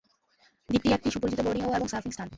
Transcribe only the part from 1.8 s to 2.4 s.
Surfing স্থান।